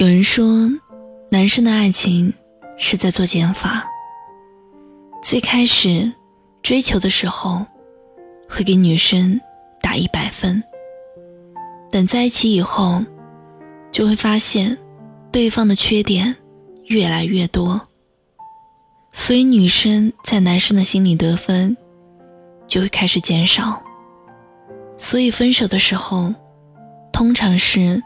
[0.00, 0.66] 有人说，
[1.28, 2.32] 男生的爱情
[2.78, 3.86] 是在做减法。
[5.22, 6.10] 最开始
[6.62, 7.66] 追求的时候，
[8.48, 9.38] 会给女生
[9.82, 10.64] 打一百分，
[11.90, 13.04] 等在一起以后，
[13.92, 14.78] 就会发现
[15.30, 16.34] 对方的缺点
[16.86, 17.78] 越来越多，
[19.12, 21.76] 所以女生在男生的心里得分
[22.66, 23.82] 就会开始减少。
[24.96, 26.34] 所以分手的时候，
[27.12, 28.02] 通常是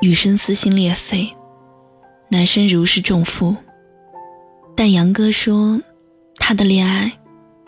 [0.00, 1.30] 女生撕心裂肺，
[2.30, 3.54] 男生如释重负。
[4.74, 5.78] 但杨哥说，
[6.36, 7.12] 他的恋爱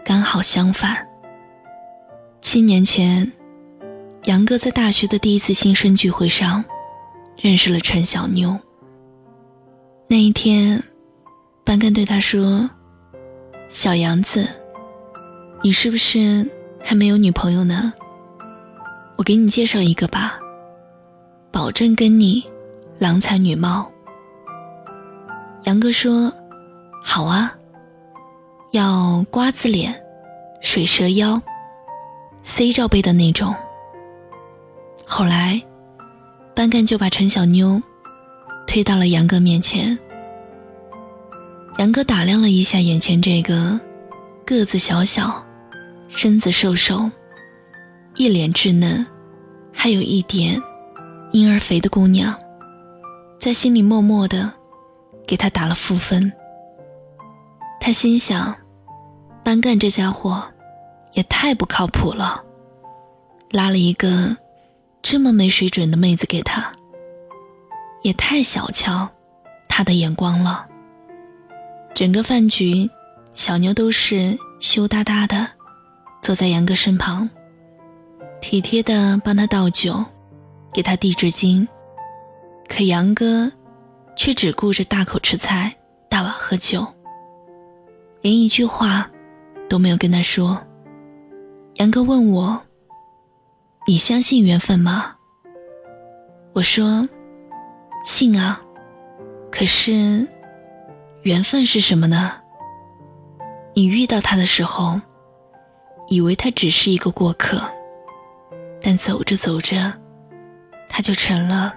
[0.03, 1.07] 刚好相反。
[2.41, 3.31] 七年前，
[4.25, 6.65] 杨哥在大学的第一次新生聚会上
[7.37, 8.59] 认识了陈小妞。
[10.09, 10.83] 那一天，
[11.65, 12.71] 班干对他说
[13.69, 14.49] ：“小杨子，
[15.63, 16.51] 你是不是
[16.83, 17.93] 还没有女朋友呢？”
[19.19, 20.39] 我给你介绍一个吧，
[21.53, 22.43] 保证跟你
[22.99, 23.89] 郎才女貌。
[25.65, 26.33] 杨哥说
[27.05, 27.55] ：“好啊，
[28.73, 29.95] 要瓜子脸、
[30.61, 31.41] 水蛇腰、
[32.43, 33.55] C 罩杯的那种。”
[35.07, 35.61] 后来，
[36.55, 37.81] 班干就把陈小妞
[38.67, 39.97] 推到了杨哥面前。
[41.79, 43.79] 杨哥打量了一下眼前这个
[44.47, 45.45] 个子小小、
[46.09, 47.11] 身子瘦瘦、
[48.17, 49.07] 一脸稚嫩。
[49.75, 50.63] 还有一点
[51.33, 52.39] 婴儿肥的姑娘，
[53.41, 54.53] 在心里默默的
[55.27, 56.31] 给他打了负分。
[57.81, 58.55] 他心想：
[59.43, 60.45] 班干这家伙
[61.13, 62.45] 也太不靠谱了，
[63.51, 64.37] 拉了一个
[65.01, 66.71] 这么没水准的妹子给他，
[68.03, 69.09] 也太小瞧
[69.69, 70.67] 他的眼光了。
[71.95, 72.91] 整个饭局，
[73.33, 75.49] 小妞都是羞答答的
[76.21, 77.29] 坐在杨哥身旁。
[78.43, 80.05] 体贴的帮他倒酒，
[80.73, 81.67] 给他递纸巾，
[82.69, 83.53] 可杨哥
[84.17, 85.75] 却只顾着大口吃菜、
[86.09, 86.87] 大碗喝酒，
[88.23, 89.11] 连一句话
[89.69, 90.61] 都没有跟他说。
[91.75, 92.61] 杨哥问我
[93.87, 95.15] ：“你相信缘分吗？”
[96.55, 97.07] 我说
[98.05, 98.61] ：“信啊。”
[99.51, 100.27] 可是，
[101.23, 102.33] 缘分是什么呢？
[103.75, 104.99] 你遇到他的时候，
[106.09, 107.63] 以为他只是一个过客。
[108.83, 109.93] 但走着走着，
[110.95, 111.75] 他就成了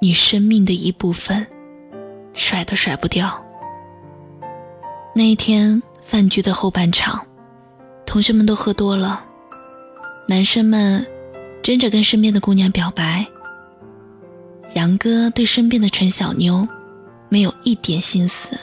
[0.00, 1.46] 你生命的一部分，
[2.34, 3.40] 甩都甩不掉。
[5.14, 7.24] 那一天饭局的后半场，
[8.04, 9.24] 同学们都喝多了，
[10.26, 11.06] 男生们
[11.62, 13.24] 争着跟身边的姑娘表白。
[14.74, 16.66] 杨哥对身边的陈小妞
[17.28, 18.58] 没有一点心思，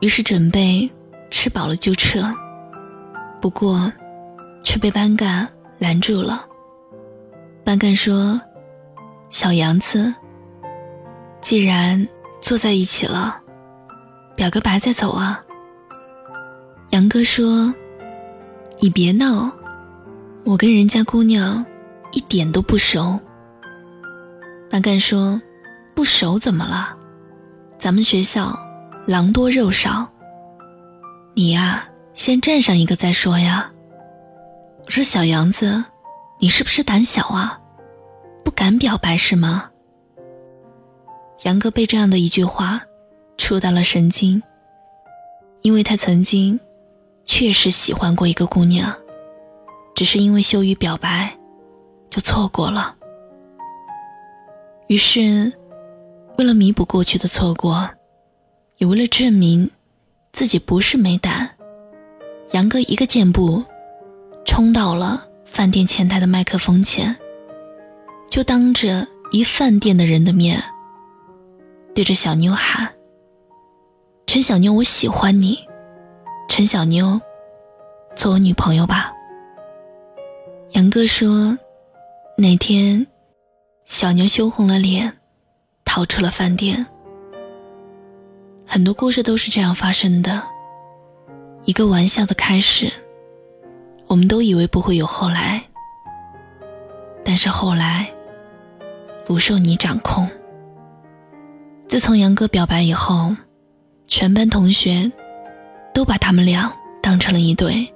[0.00, 0.90] 于是准备
[1.30, 2.28] 吃饱了就撤，
[3.40, 3.90] 不过
[4.64, 5.48] 却被班干。
[5.78, 6.42] 拦住了。
[7.66, 8.40] 班干说
[9.28, 10.14] ：“小杨子，
[11.40, 12.06] 既然
[12.40, 13.40] 坐在一起了，
[14.36, 15.44] 表哥白再走啊。”
[16.90, 17.74] 杨哥说
[18.78, 19.50] ：“你别闹，
[20.44, 21.66] 我跟人家姑娘
[22.12, 23.18] 一点都不熟。”
[24.70, 25.42] 班干说
[25.92, 26.96] ：“不熟怎么了？
[27.80, 28.56] 咱们学校
[29.08, 30.08] 狼多肉少，
[31.34, 31.84] 你呀，
[32.14, 33.68] 先站上一个再说呀。”
[34.86, 35.84] 我说：“小杨子，
[36.38, 37.60] 你是不是胆小啊？
[38.44, 39.70] 不敢表白是吗？”
[41.44, 42.80] 杨哥被这样的一句话
[43.36, 44.42] 触到了神经，
[45.62, 46.58] 因为他曾经
[47.24, 48.94] 确实喜欢过一个姑娘，
[49.94, 51.36] 只是因为羞于表白，
[52.08, 52.94] 就错过了。
[54.88, 55.52] 于是，
[56.38, 57.88] 为了弥补过去的错过，
[58.78, 59.70] 也为了证明
[60.32, 61.50] 自己不是没胆，
[62.52, 63.64] 杨哥一个箭步。
[64.44, 67.16] 冲到了饭店前台的麦克风前，
[68.28, 70.62] 就当着一饭店的人的面，
[71.94, 72.92] 对着小妞喊
[74.26, 75.58] ：“陈小妞，我喜欢你，
[76.46, 77.18] 陈小妞，
[78.14, 79.10] 做我女朋友吧。”
[80.72, 81.56] 杨哥说
[82.36, 83.06] ：“那天，
[83.86, 85.10] 小妞羞红了脸，
[85.86, 86.84] 逃出了饭店。
[88.66, 90.42] 很多故事都是这样发生的，
[91.64, 92.92] 一个玩笑的开始。”
[94.06, 95.62] 我们都以为不会有后来，
[97.24, 98.08] 但是后来
[99.24, 100.28] 不受你掌控。
[101.88, 103.34] 自从杨哥表白以后，
[104.06, 105.10] 全班同学
[105.92, 106.72] 都把他们俩
[107.02, 107.92] 当成了一对。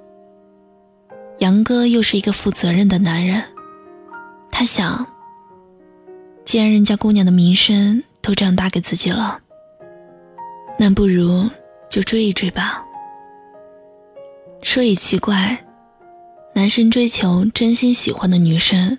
[1.39, 3.41] 杨哥又是一个负责任的男人，
[4.51, 5.05] 他想，
[6.45, 9.39] 既然人家姑娘的名声都这样打给自己了，
[10.77, 11.49] 那不如
[11.89, 12.85] 就追一追吧。
[14.61, 15.57] 说也奇怪。
[16.53, 18.97] 男生追求真心喜欢的女生，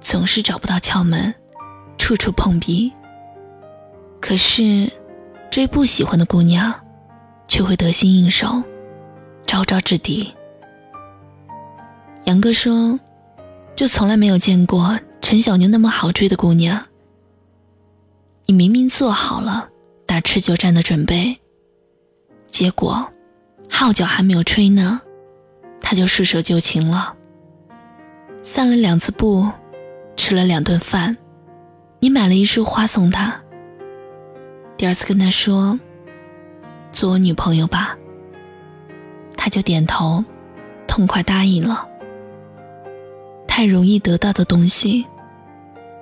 [0.00, 1.34] 总是找不到窍门，
[1.96, 2.92] 处处碰壁。
[4.20, 4.90] 可是，
[5.50, 6.72] 追不喜欢的姑娘，
[7.46, 8.62] 却会得心应手，
[9.46, 10.32] 招招制敌。
[12.24, 13.00] 杨哥说
[13.74, 16.84] ：“就从来没有见过陈小妞那么好追的姑娘。
[18.44, 19.68] 你明明做好了
[20.06, 21.38] 打持久战的准备，
[22.46, 23.10] 结果
[23.70, 25.00] 号角还没有吹呢，
[25.80, 27.14] 他就束手就擒了。
[28.40, 29.48] 散了两次步，
[30.16, 31.16] 吃了两顿饭，
[31.98, 33.40] 你买了一束花送他。”
[34.78, 35.78] 第二次跟他说
[36.92, 37.96] ：“做我女朋友吧。”
[39.36, 40.24] 他就点头，
[40.86, 41.88] 痛快答应了。
[43.46, 45.04] 太容易得到的东西，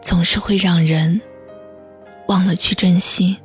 [0.02, 1.20] 总是会让人
[2.28, 3.36] 忘了去珍惜。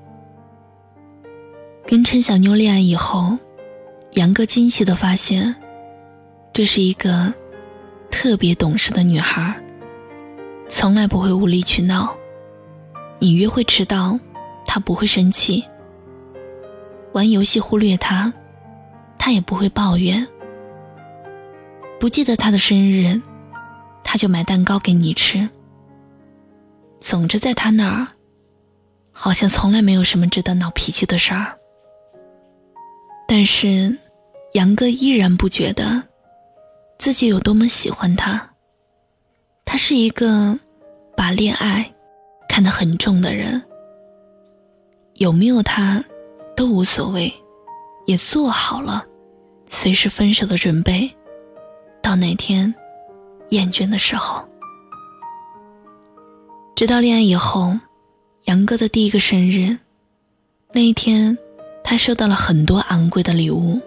[1.86, 3.38] 跟陈小妞恋爱以后，
[4.14, 5.56] 杨哥惊喜的发现，
[6.54, 7.34] 这是一个
[8.10, 9.56] 特别懂事的女孩，
[10.68, 12.16] 从来不会无理取闹。
[13.20, 14.20] 你约会迟到。
[14.64, 15.66] 她不会生气，
[17.12, 18.32] 玩游戏忽略她，
[19.18, 20.26] 她也不会抱怨。
[22.00, 23.22] 不记得他的生日，
[24.02, 25.50] 他就买蛋糕给你吃。
[27.02, 28.08] 总之，在他那儿，
[29.12, 31.58] 好像从来没有什么值得闹脾气的事儿。
[33.28, 33.98] 但是，
[34.54, 36.02] 杨哥依然不觉得
[37.02, 38.40] 自己有多么喜欢他。
[39.66, 40.56] 他是一个
[41.18, 41.92] 把恋爱
[42.48, 43.60] 看得很重的人。
[45.16, 46.04] 有没有他，
[46.56, 47.34] 都无所谓，
[48.06, 49.04] 也做好了
[49.68, 51.12] 随时分手的准备。
[52.04, 52.72] 到哪天
[53.50, 54.48] 厌倦的时候，
[56.76, 57.76] 直到恋爱以后，
[58.44, 59.76] 杨哥的第一个生日
[60.72, 61.36] 那一天，
[61.84, 63.82] 他收到了很多昂贵的礼物：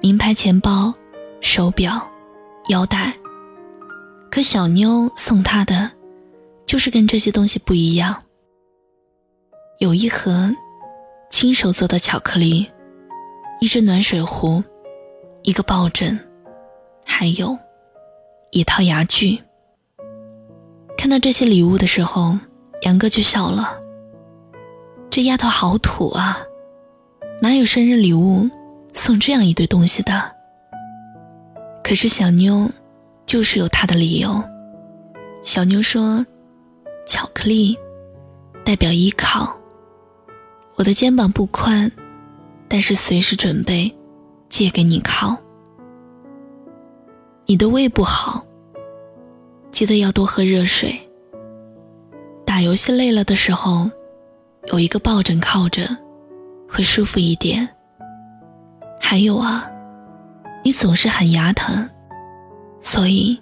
[0.00, 0.92] 名牌钱包、
[1.40, 2.00] 手表、
[2.68, 3.12] 腰带。
[4.30, 5.90] 可小妞送他的，
[6.66, 8.22] 就是跟这些东西不一样。
[9.78, 10.50] 有一盒
[11.30, 12.68] 亲手做的巧克力，
[13.60, 14.62] 一只暖水壶，
[15.42, 16.18] 一个抱枕，
[17.06, 17.56] 还有
[18.50, 19.40] 一套牙具。
[20.96, 22.36] 看到这些礼物的时候，
[22.82, 23.80] 杨哥就笑了。
[25.08, 26.38] 这丫头好土啊，
[27.40, 28.48] 哪有生日礼物
[28.92, 30.37] 送这样一堆东西的？
[31.88, 32.70] 可是小妞
[33.24, 34.44] 就是有她的理由。
[35.42, 36.22] 小妞说
[37.08, 37.74] ：“巧克力
[38.62, 39.58] 代表依靠。”
[40.76, 41.90] 我的肩膀不宽，
[42.68, 43.90] 但是随时准备
[44.50, 45.34] 借给你靠。
[47.46, 48.44] 你的胃不好，
[49.70, 50.94] 记得要多喝热水。
[52.44, 53.90] 打游戏累了的时候，
[54.66, 55.88] 有一个抱枕靠着，
[56.68, 57.66] 会舒服一点。
[59.00, 59.66] 还有啊，
[60.68, 61.88] 你总是喊牙疼，
[62.78, 63.40] 所以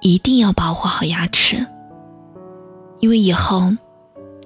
[0.00, 1.58] 一定要保护好牙齿，
[3.00, 3.70] 因为以后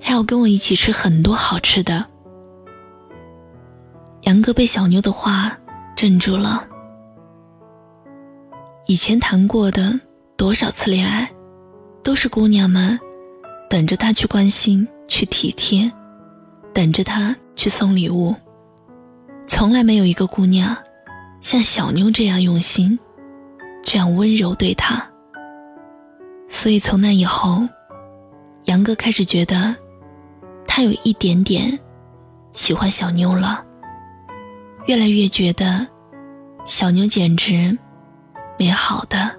[0.00, 2.04] 还要跟我一起吃很多好吃的。
[4.22, 5.56] 杨哥被小妞的话
[5.94, 6.66] 镇住了。
[8.88, 10.00] 以前谈过的
[10.36, 11.30] 多少次恋爱，
[12.02, 12.98] 都是姑娘们
[13.70, 15.88] 等着他去关心、去体贴，
[16.74, 18.34] 等着他去送礼物，
[19.46, 20.76] 从来没有一个姑娘
[21.40, 22.98] 像小妞这样用心，
[23.82, 25.02] 这样温柔对他。
[26.48, 27.62] 所以从那以后，
[28.64, 29.74] 杨哥开始觉得
[30.66, 31.78] 他有一点点
[32.52, 33.64] 喜欢小妞了。
[34.86, 35.86] 越来越觉得，
[36.64, 37.76] 小妞简直
[38.58, 39.30] 美好的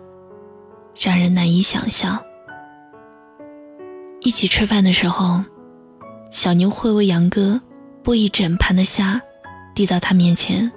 [0.96, 2.20] 让人难以想象。
[4.22, 5.44] 一起吃饭的时候，
[6.32, 7.60] 小妞会为杨哥
[8.04, 9.20] 剥一整盘的虾，
[9.74, 10.72] 递到他面前。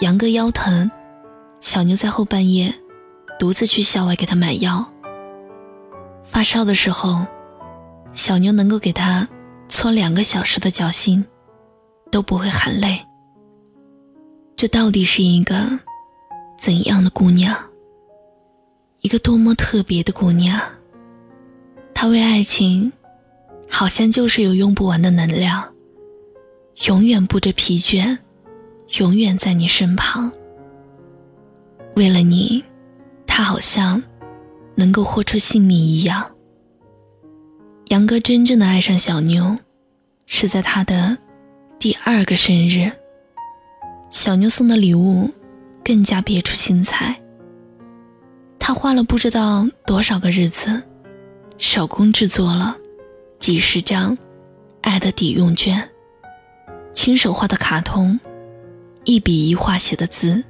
[0.00, 0.90] 杨哥腰疼，
[1.58, 2.74] 小妞在后半夜
[3.38, 4.86] 独自去校外给他买药。
[6.22, 7.26] 发烧的时候，
[8.12, 9.26] 小妞能够给他
[9.70, 11.24] 搓两个小时的脚心，
[12.10, 13.02] 都不会喊累。
[14.54, 15.66] 这到底是一个
[16.58, 17.56] 怎样的姑娘？
[19.00, 20.60] 一个多么特别的姑娘！
[21.94, 22.92] 她为爱情，
[23.66, 25.72] 好像就是有用不完的能量，
[26.86, 28.18] 永远不知疲倦，
[28.98, 30.30] 永远在你身旁。
[31.96, 32.64] 为了你，
[33.26, 34.02] 他好像
[34.74, 36.30] 能够豁出性命一样。
[37.86, 39.56] 杨哥真正的爱上小妞，
[40.26, 41.16] 是在他的
[41.78, 42.90] 第二个生日。
[44.10, 45.30] 小妞送的礼物
[45.84, 47.20] 更加别出心裁。
[48.58, 50.82] 他花了不知道多少个日子，
[51.58, 52.76] 手工制作了
[53.38, 54.16] 几十张
[54.80, 55.88] 爱的抵用券，
[56.92, 58.18] 亲手画的卡通，
[59.06, 60.42] 一笔一画写的字，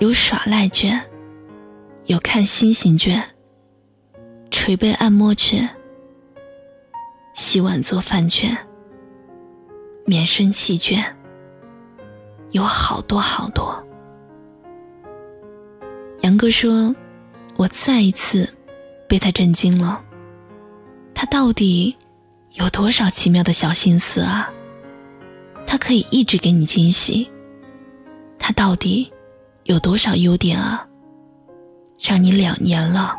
[0.00, 1.00] 有耍赖卷，
[2.06, 3.22] 有看星星卷，
[4.50, 5.68] 捶背按摩卷，
[7.32, 8.58] 洗碗做饭卷，
[10.04, 11.00] 免生气卷，
[12.50, 13.80] 有好多好多。
[16.22, 16.92] 杨哥说
[17.56, 18.52] ：“我再一次
[19.08, 20.04] 被他震惊了，
[21.14, 21.96] 他到底
[22.54, 24.52] 有多少奇妙的小心思啊？
[25.70, 27.30] 他可以一直给你惊喜。
[28.40, 29.08] 他到底
[29.62, 30.84] 有多少优点啊？
[32.00, 33.16] 让你两年了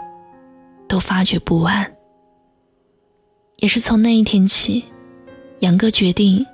[0.86, 1.89] 都发觉不完。”
[3.55, 4.84] 也是从那一天起，
[5.60, 6.46] 杨哥决定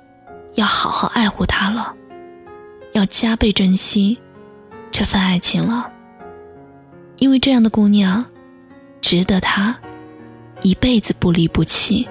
[0.54, 1.92] 要好好爱护她了，
[2.92, 4.16] 要加倍珍惜
[4.92, 5.90] 这份爱情了。
[7.16, 8.24] 因为这样的姑娘，
[9.00, 9.76] 值得他
[10.62, 12.08] 一辈子不离不弃。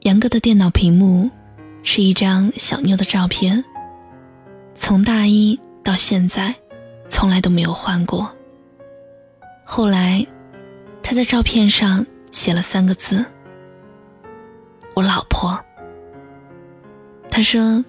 [0.00, 1.30] 杨哥的电脑屏幕
[1.88, 3.64] 是一张小妞的照片，
[4.74, 6.52] 从大一到现在，
[7.08, 8.28] 从来都没有换过。
[9.64, 10.26] 后来，
[11.00, 13.24] 他在照片上写了三个字
[14.94, 15.64] ：“我老婆。”
[17.30, 17.84] 他说：“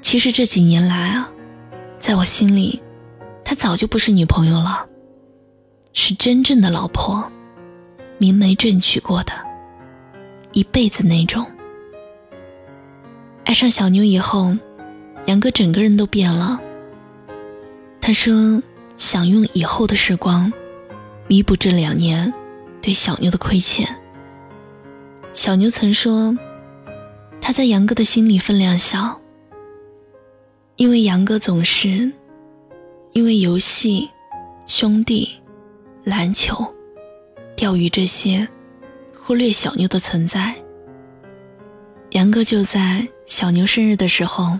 [0.00, 1.28] 其实这几年来啊，
[1.98, 2.82] 在我心里。”
[3.44, 4.88] 她早就不是女朋友了，
[5.92, 7.30] 是真正的老婆，
[8.16, 9.32] 明媒正娶过的，
[10.52, 11.46] 一辈子那种。
[13.44, 14.56] 爱上小妞以后，
[15.26, 16.60] 杨哥整个人都变了。
[18.00, 18.62] 他说
[18.96, 20.52] 想用以后的时光，
[21.26, 22.32] 弥补这两年
[22.82, 23.88] 对小妞的亏欠。
[25.32, 26.36] 小妞曾说，
[27.40, 29.20] 他在杨哥的心里分量小，
[30.76, 32.12] 因为杨哥总是。
[33.12, 34.10] 因为游戏、
[34.66, 35.30] 兄弟、
[36.02, 36.66] 篮球、
[37.54, 38.48] 钓鱼这些，
[39.16, 40.52] 忽略小妞的存在。
[42.10, 44.58] 杨哥就在小牛生日的时候，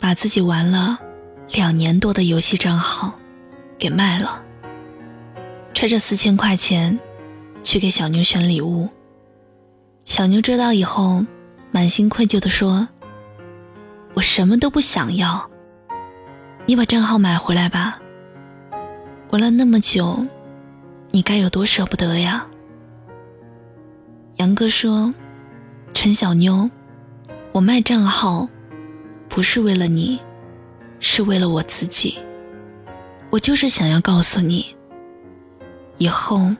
[0.00, 0.98] 把自己玩了
[1.52, 3.12] 两年多的游戏账号
[3.78, 4.42] 给卖了，
[5.74, 6.98] 揣着四千块钱
[7.62, 8.88] 去给小牛选礼物。
[10.06, 11.24] 小牛知道以后，
[11.70, 12.88] 满心愧疚地说
[14.14, 15.50] ：“我什么都不想要。”
[16.64, 18.00] 你把账号买回来吧。
[19.30, 20.26] 玩了那么久，
[21.10, 22.46] 你该有多舍不得呀？
[24.36, 25.12] 杨哥说
[25.92, 26.70] ：“陈小妞，
[27.58, 28.48] 我卖账号，
[29.28, 30.16] 不是为了你，
[31.00, 32.16] 是为了我自己。
[33.30, 34.64] 我就是想要告诉你，
[35.96, 36.54] 以后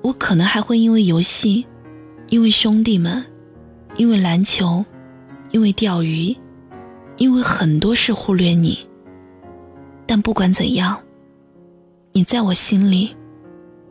[0.00, 1.66] 我可能还会因为游戏，
[2.28, 3.26] 因为兄弟们，
[3.96, 4.84] 因为篮球，
[5.50, 6.36] 因为钓鱼，
[7.16, 8.78] 因为很多事忽略你。”
[10.06, 11.02] 但不管怎样，
[12.12, 13.10] 你在我心里，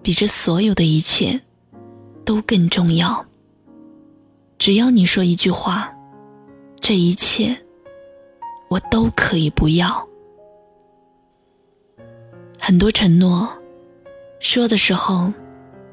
[0.01, 1.41] 比这所有的一切
[2.23, 3.25] 都更重要。
[4.57, 5.93] 只要你说一句话，
[6.87, 7.53] 这一切
[8.69, 10.07] 我都可以不要。
[12.57, 13.45] 很多承诺，
[14.39, 15.33] 说的时候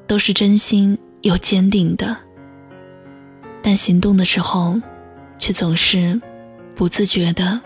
[0.07, 2.17] 都是真心又坚定的，
[3.61, 4.81] 但行动的时候，
[5.37, 6.23] 却总是
[6.77, 7.61] 不自觉的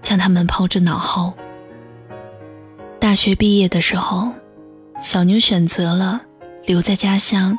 [0.00, 1.34] 将他们抛之脑后。
[2.98, 4.32] 大学毕业的时候，
[5.02, 6.22] 小妞选择了
[6.64, 7.58] 留在家乡。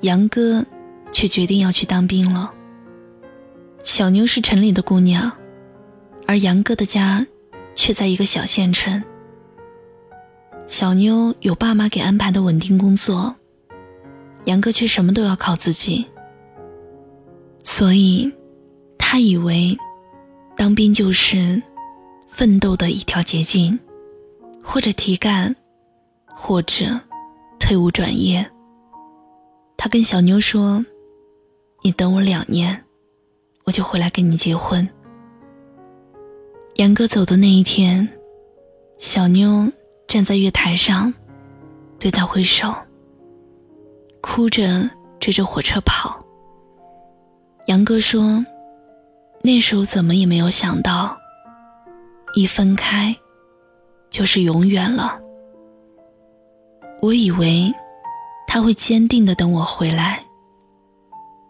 [0.00, 0.64] 杨哥
[1.12, 2.52] 却决定要去当兵了。
[3.82, 5.30] 小妞是城里的姑娘，
[6.26, 7.26] 而杨哥的家
[7.74, 9.02] 却在一个小县城。
[10.66, 13.34] 小妞有爸妈给安排的稳定工作，
[14.44, 16.06] 杨哥却什么都要靠自己。
[17.62, 18.30] 所以，
[18.96, 19.76] 他以为
[20.56, 21.60] 当兵就是
[22.28, 23.78] 奋斗的一条捷径。
[24.62, 25.56] 或者提干，
[26.26, 27.00] 或者
[27.58, 28.48] 退伍转业。
[29.76, 30.84] 他跟小妞说
[31.82, 32.84] ：“你等我两年，
[33.70, 34.88] 我就回来跟你结婚。”
[36.74, 38.08] 杨哥走的那一天，
[38.98, 39.70] 小妞
[40.08, 41.14] 站在月台上，
[41.96, 42.74] 对他挥手，
[44.20, 46.20] 哭着追着火车跑。
[47.66, 48.44] 杨哥说
[49.40, 51.16] ：“那时候怎么也没有想到，
[52.34, 53.16] 一分开。”
[54.10, 55.20] 就是永远了。
[57.00, 57.72] 我以为
[58.48, 60.20] 他会坚定的等我回来。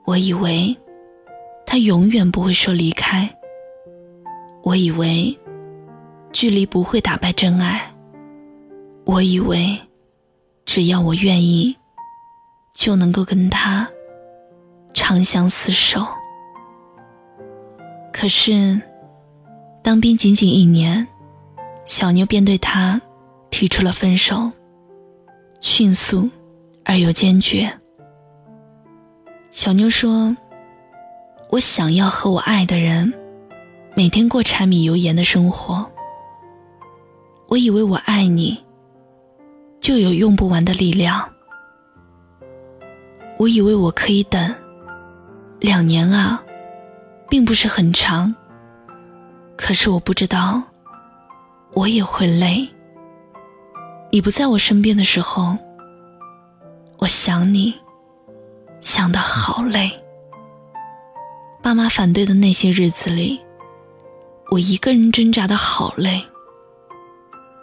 [0.04, 0.76] 我以为
[1.70, 3.32] 他永远不会说离开。
[4.64, 5.38] 我以为
[6.32, 7.80] 距离不会打败真爱。
[9.04, 9.78] 我以为
[10.64, 11.76] 只要我愿意，
[12.74, 13.88] 就能够跟他
[14.92, 16.04] 长相厮守。
[18.12, 18.80] 可是，
[19.80, 21.06] 当兵仅仅一年。
[21.86, 23.00] 小妞便对他
[23.48, 24.50] 提出了分手，
[25.60, 26.28] 迅速
[26.84, 27.72] 而又坚决。
[29.52, 30.36] 小妞说
[31.50, 33.12] ：“我想要和我爱的人
[33.96, 35.84] 每天过柴米油盐的生活。
[37.48, 38.56] 我以为我爱你，
[39.80, 41.28] 就有用不完的力量。
[43.36, 44.54] 我以为我可以等
[45.58, 46.40] 两年啊，
[47.28, 48.32] 并不是很长。
[49.56, 50.62] 可是我不知道，
[51.72, 52.68] 我也会累。
[54.12, 55.58] 你不在我身边的时候，
[56.98, 57.74] 我想你，
[58.80, 59.90] 想的好累。
[61.62, 63.38] 爸妈反对的那些日子里，
[64.50, 66.22] 我一个人挣扎的好累。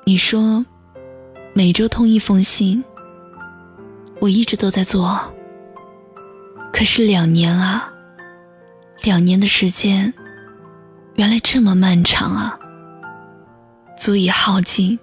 [0.05, 0.63] 你说
[1.53, 2.83] 每周通一封信，
[4.21, 5.19] 我一直都在做。
[6.71, 7.91] 可是两年啊，
[9.01, 10.13] 两年的时间，
[11.15, 12.57] 原来这么漫长啊，
[13.97, 14.97] 足以耗尽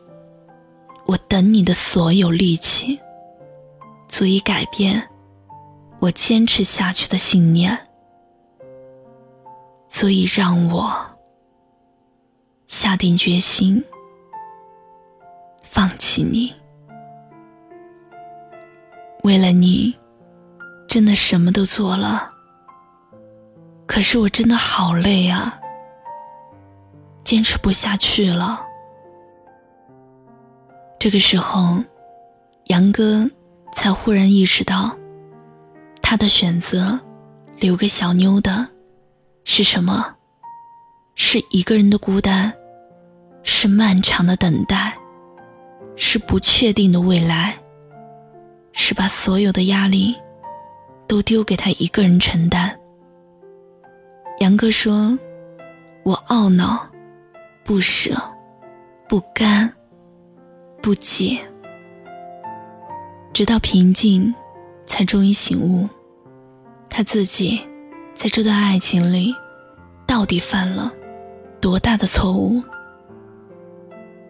[1.05, 2.99] 我等你的所有力气，
[4.09, 5.03] 足以改变
[5.99, 7.77] 我坚持下去的信念，
[9.95, 10.93] 足以让我
[12.67, 13.81] 下定决心。
[15.63, 16.53] 放弃你，
[19.23, 19.95] 为了你，
[20.89, 22.29] 真的什么都做了。
[23.87, 25.61] 可是我真的好累啊，
[27.23, 28.67] 坚持不下去了。
[30.99, 31.79] 这个时候，
[32.65, 33.31] 杨哥
[33.73, 34.91] 才忽然意识到，
[36.03, 36.99] 他的选择
[37.59, 38.69] 留给小妞的
[39.45, 40.15] 是什么？
[41.15, 42.53] 是一个人的孤单，
[43.43, 44.93] 是漫长的等待。
[45.97, 47.57] 是不确定的未来，
[48.73, 50.13] 是把所有的压力
[51.07, 52.77] 都丢给他一个人承担。
[54.41, 55.17] 杨哥说
[56.03, 56.85] ：“我懊恼、
[57.63, 58.21] 不舍、
[59.09, 59.73] 不甘、
[60.83, 61.39] 不解，
[63.33, 64.35] 直到平静，
[64.87, 65.89] 才终于醒悟，
[66.91, 67.61] 他自己
[68.15, 69.35] 在这段爱情里
[70.07, 70.93] 到底犯了
[71.61, 72.63] 多大的错误。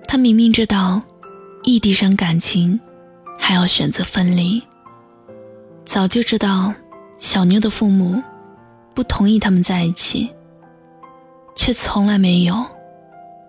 [0.08, 1.02] 他明明知道。”
[1.66, 2.78] 异地伤感情，
[3.38, 4.62] 还要选择分离。
[5.86, 6.74] 早就知道
[7.16, 8.22] 小妞的父母
[8.92, 10.30] 不同意他们在一起，
[11.56, 12.62] 却从来没有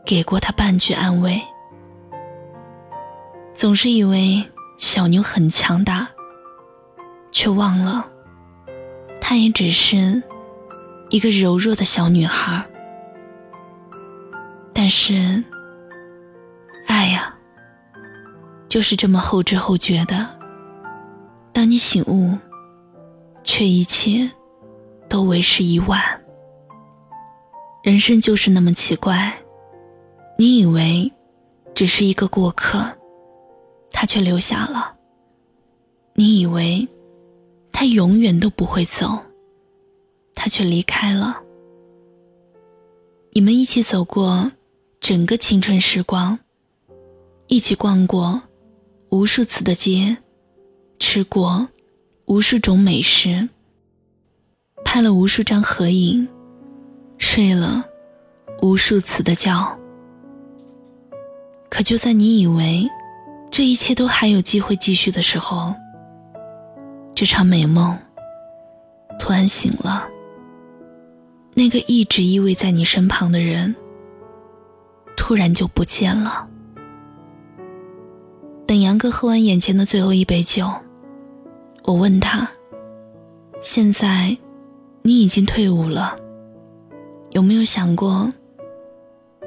[0.06, 1.42] 给过他半句安慰。
[3.54, 4.42] 总是以为
[4.78, 6.08] 小妞很强大，
[7.34, 8.08] 却忘了，
[9.28, 10.22] 她也只是
[11.10, 12.64] 一个柔弱的小女孩。
[14.72, 15.44] 但是，
[16.86, 17.36] 爱呀。
[18.70, 20.30] 就是这么后知后觉的。
[21.52, 22.38] 当你醒悟，
[23.44, 24.30] 却一切
[25.10, 26.00] 都为时已晚。
[27.82, 29.34] 人生就是那么奇怪，
[30.38, 31.12] 你以为
[31.74, 32.86] 只是一个过客，
[33.92, 34.96] 他却留下了；
[36.14, 36.88] 你以为
[37.78, 39.20] 他永远都不会走，
[40.34, 41.42] 他却离开了。
[43.34, 44.50] 你们一起走过
[45.02, 46.40] 整个青春时光，
[47.48, 48.42] 一起逛过。
[49.10, 50.16] 无数次的街，
[51.00, 51.68] 吃过
[52.26, 53.50] 无数种美食，
[54.86, 56.26] 拍了无数张合影，
[57.18, 57.84] 睡了
[58.62, 59.78] 无数次的觉。
[61.70, 62.90] 可就在你以为
[63.52, 65.76] 这一切都还有机会继续的时候，
[67.16, 67.98] 这场美梦
[69.18, 70.06] 突然醒了。
[71.54, 73.74] 那个一直依偎在你身旁的人，
[75.16, 76.46] 突然就不见了。
[78.68, 80.70] 等杨哥喝完眼前的最后一杯酒，
[81.84, 82.46] 我问他
[83.62, 84.38] ：“现在
[85.02, 86.18] 你已经退伍了，
[87.32, 88.30] 有没有想过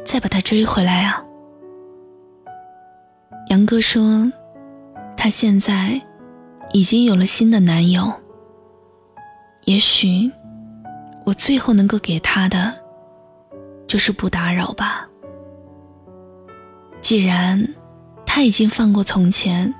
[0.07, 1.22] 再把他追回来啊？”
[3.50, 4.33] 杨哥说
[5.14, 6.00] ：“他现在
[6.72, 8.12] 已经有了新的男友。
[9.64, 10.31] 也许
[11.24, 12.74] 我最后能够给他的
[13.87, 15.09] 就是不打扰吧。
[17.00, 17.66] 既然……”
[18.31, 19.74] 他已经放过从前，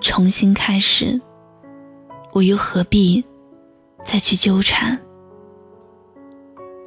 [0.00, 1.20] 重新开始，
[2.32, 3.24] 我又何必
[4.04, 4.96] 再去纠缠？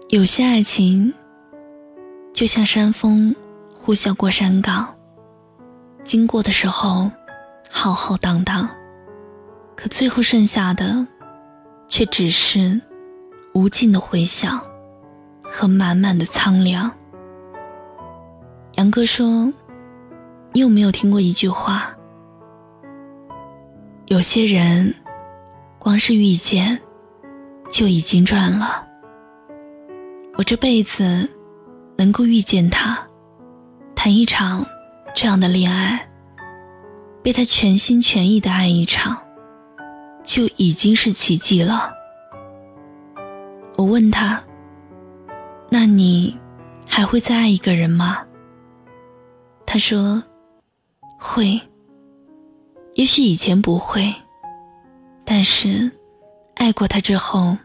[0.10, 1.12] 有些爱情
[2.34, 3.36] 就像山峰
[3.74, 4.96] 呼啸过山岗，
[6.04, 7.12] 经过的时候
[7.70, 8.70] 浩浩荡荡，
[9.78, 11.08] 可最后剩下的
[11.88, 12.82] 却只是
[13.54, 14.60] 无尽的回响
[15.42, 16.92] 和满满的苍凉。
[18.76, 19.54] 杨哥说。
[20.54, 21.96] 你有没有听过一句话？
[24.08, 24.92] 有些人，
[25.78, 26.82] 光是遇见，
[27.70, 28.84] 就已经赚了。
[30.36, 31.30] 我这辈子
[31.96, 32.98] 能够遇见他，
[33.94, 34.66] 谈一场
[35.14, 36.10] 这样的恋爱，
[37.22, 39.16] 被他全心全意的爱一场，
[40.28, 41.94] 就已经是奇迹了。
[43.78, 44.44] 我问他
[45.72, 46.38] ：“那你
[46.86, 48.28] 还会再爱一个人吗？”
[49.66, 50.22] 他说。
[51.20, 51.60] 会，
[52.94, 54.14] 也许以前不会，
[55.26, 55.92] 但是
[56.54, 57.58] 爱过他之后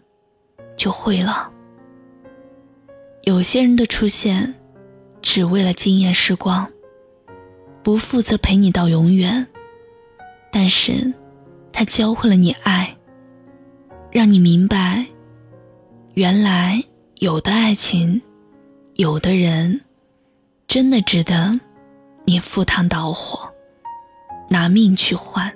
[0.75, 1.53] 就会了。
[3.25, 4.55] 有些人的出现，
[5.20, 6.66] 只为了惊艳时光，
[7.83, 9.46] 不负责陪你到永远。
[10.51, 11.12] 但是，
[11.72, 12.96] 他教会了你爱，
[14.11, 15.06] 让你明白，
[16.14, 16.82] 原来
[17.20, 18.20] 有的爱情，
[18.94, 19.80] 有的人，
[20.68, 21.58] 真的值得
[22.24, 23.48] 你赴汤蹈火。
[24.48, 25.50] 拿命去换，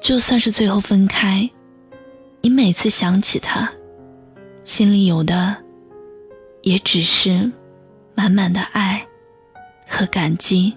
[0.00, 1.50] 就算是最后分开，
[2.40, 3.70] 你每次想起他，
[4.64, 5.54] 心里有的
[6.62, 7.52] 也只是
[8.14, 9.06] 满满的爱
[9.86, 10.74] 和感激。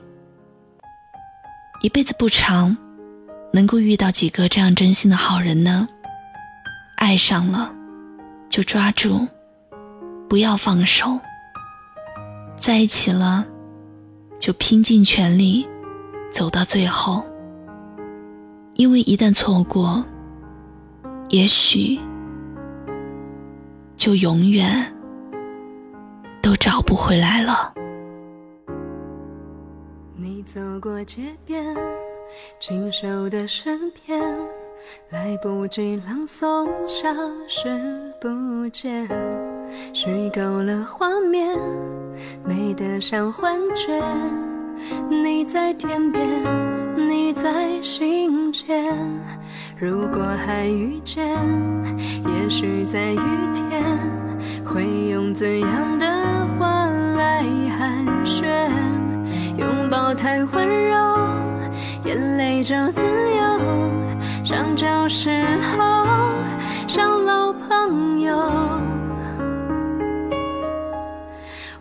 [1.82, 2.76] 一辈子不长，
[3.52, 5.88] 能够遇到几个这样真心的好人呢？
[6.98, 7.74] 爱上了，
[8.50, 9.28] 就抓住，
[10.28, 11.20] 不要放手；
[12.56, 13.46] 在一起了，
[14.38, 15.68] 就拼尽全力。
[16.32, 17.24] 走到最后，
[18.76, 20.06] 因为一旦错过，
[21.30, 22.00] 也许
[23.98, 24.94] 就永远
[26.40, 27.74] 都找不回来了。
[30.16, 31.76] 你走过街边，
[32.60, 34.22] 清秀的诗篇，
[35.10, 37.10] 来不及朗诵，消
[37.48, 37.70] 失
[38.20, 39.08] 不见，
[39.94, 41.58] 虚构了画面，
[42.44, 44.02] 美得像幻觉。
[45.10, 46.24] 你在天边，
[46.96, 48.96] 你在心间。
[49.78, 51.28] 如果还遇见，
[52.26, 53.20] 也许在雨
[53.54, 53.84] 天，
[54.66, 56.06] 会用怎样的
[56.58, 56.86] 话
[57.18, 57.44] 来
[57.78, 58.70] 寒暄？
[59.58, 60.96] 拥抱太温柔，
[62.10, 63.40] 眼泪就自由。
[64.44, 65.30] 像旧时
[65.78, 66.34] 候，
[66.88, 68.36] 像老朋友。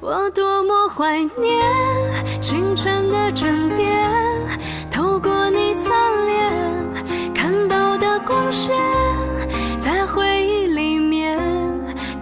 [0.01, 4.07] 我多么怀念清晨的枕边，
[4.91, 5.89] 透过你侧
[6.27, 8.77] 脸看到的光线，
[9.81, 11.39] 在回忆里面，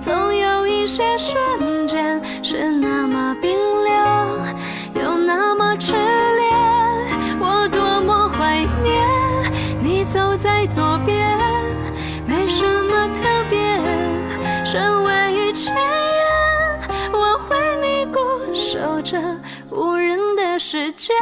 [0.00, 1.36] 总有一些瞬
[20.76, 21.14] 世界，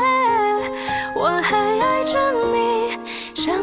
[1.14, 2.18] 我还爱着
[2.52, 2.98] 你，
[3.36, 3.54] 像